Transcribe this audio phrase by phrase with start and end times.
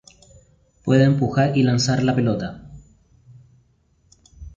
[0.83, 2.63] Puede empujar y lanzar la pelota.